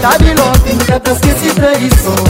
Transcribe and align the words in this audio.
T'as 0.00 0.16
dit 0.18 0.30
l'autre, 0.30 1.00
parce 1.02 1.18
que 1.20 1.28
si 1.40 1.54
trahissons 1.54 2.27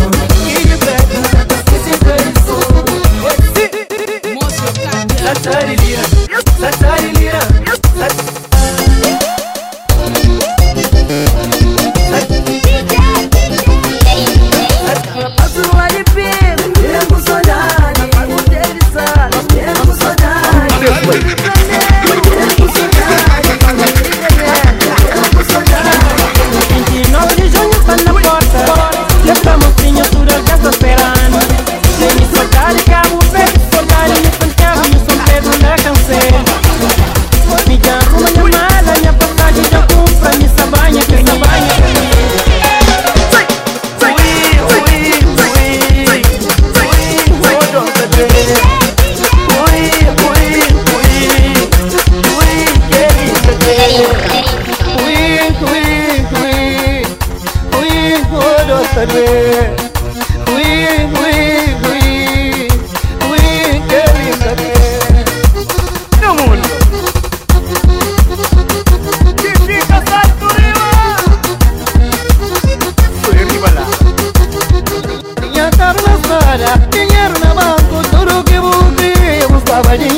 Minha 75.40 75.70
carne 75.70 76.02
para, 76.26 76.76
dinheiro 76.90 77.38
na 77.38 77.54
banco, 77.54 78.02
tudo 78.10 78.42
que 78.42 78.58
busquei, 78.58 79.42
eu 79.44 79.48
buscava 79.48 79.96
dinheiro. 79.96 80.17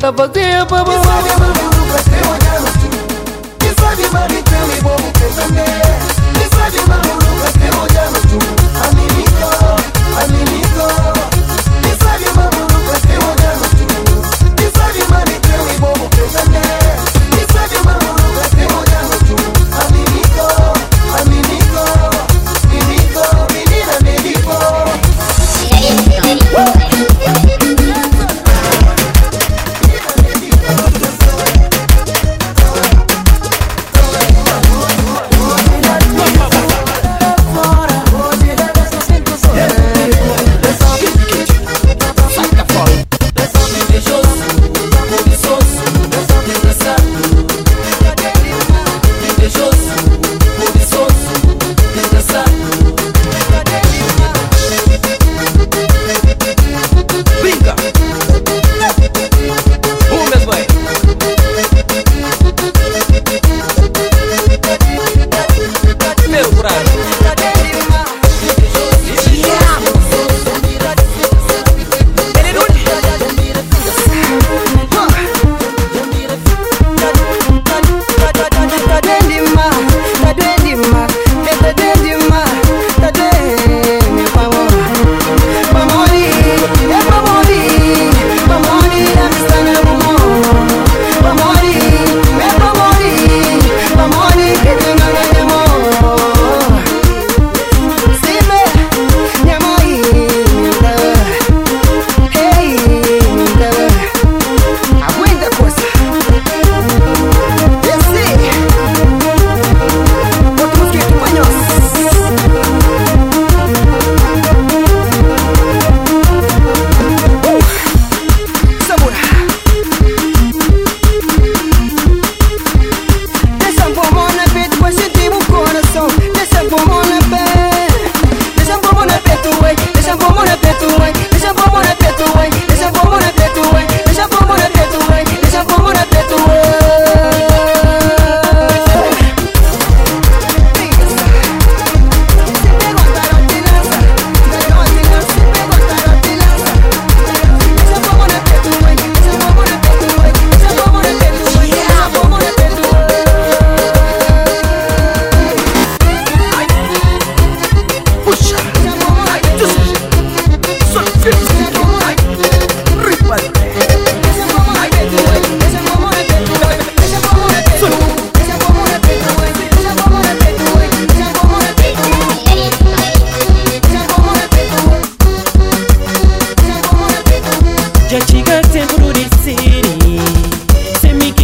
i'ma 0.00 0.26
do, 0.26 0.40
you 0.40 0.64
want 0.70 0.86
to 8.56 8.61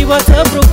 what's 0.08 0.30
up, 0.30 0.46
bro? 0.52 0.67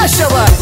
Taşa 0.00 0.30
var 0.30 0.59